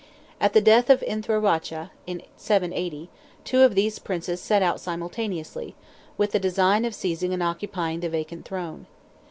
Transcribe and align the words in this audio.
At 0.39 0.53
the 0.53 0.61
death 0.61 0.89
of 0.89 1.01
Inthra 1.03 1.39
Racha, 1.39 1.91
in 2.07 2.23
780, 2.35 3.07
two 3.43 3.61
of 3.61 3.75
these 3.75 3.99
princes 3.99 4.41
set 4.41 4.63
out 4.63 4.79
simultaneously, 4.79 5.75
with 6.17 6.31
the 6.31 6.39
design 6.39 6.85
of 6.85 6.95
seizing 6.95 7.33
and 7.35 7.43
occupying 7.43 7.99
the 7.99 8.09
vacant 8.09 8.43
throne. 8.43 8.87